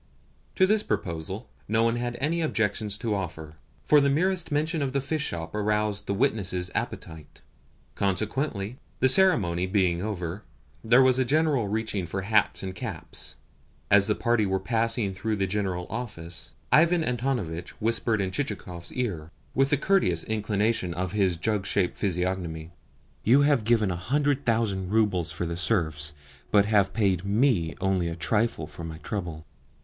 To 0.55 0.65
this 0.65 0.81
proposal 0.81 1.47
no 1.67 1.83
one 1.83 1.97
had 1.97 2.17
any 2.19 2.41
objection 2.41 2.89
to 2.89 3.13
offer, 3.13 3.57
for 3.85 4.01
the 4.01 4.09
mere 4.09 4.35
mention 4.49 4.81
of 4.81 4.93
the 4.93 4.99
fish 4.99 5.21
shop 5.21 5.53
aroused 5.53 6.07
the 6.07 6.13
witnesses' 6.15 6.71
appetite. 6.73 7.43
Consequently, 7.93 8.77
the 8.99 9.07
ceremony 9.07 9.67
being 9.67 10.01
over, 10.01 10.41
there 10.83 11.03
was 11.03 11.19
a 11.19 11.23
general 11.23 11.67
reaching 11.67 12.07
for 12.07 12.23
hats 12.23 12.63
and 12.63 12.73
caps. 12.73 13.35
As 13.91 14.07
the 14.07 14.15
party 14.15 14.43
were 14.43 14.59
passing 14.59 15.13
through 15.13 15.35
the 15.35 15.45
general 15.45 15.85
office, 15.91 16.55
Ivan 16.71 17.03
Antonovitch 17.03 17.79
whispered 17.79 18.21
in 18.21 18.31
Chichikov's 18.31 18.91
ear, 18.93 19.29
with 19.53 19.71
a 19.71 19.77
courteous 19.77 20.23
inclination 20.23 20.95
of 20.95 21.11
his 21.11 21.37
jug 21.37 21.67
shaped 21.67 21.95
physiognomy: 21.95 22.71
"You 23.23 23.41
have 23.43 23.63
given 23.63 23.91
a 23.91 23.97
hundred 23.97 24.47
thousand 24.47 24.89
roubles 24.89 25.31
for 25.31 25.45
the 25.45 25.57
serfs, 25.57 26.13
but 26.49 26.65
have 26.65 26.91
paid 26.91 27.23
ME 27.23 27.75
only 27.79 28.07
a 28.07 28.15
trifle 28.15 28.65
for 28.65 28.83
my 28.83 28.97
trouble." 28.97 29.45